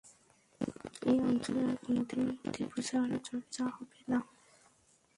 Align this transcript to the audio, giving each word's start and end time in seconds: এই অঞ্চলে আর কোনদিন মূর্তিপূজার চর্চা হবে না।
এই 1.05 1.17
অঞ্চলে 1.21 1.61
আর 1.65 1.75
কোনদিন 1.83 2.21
মূর্তিপূজার 2.27 3.09
চর্চা 3.23 3.63
হবে 3.75 3.99
না। 4.07 4.19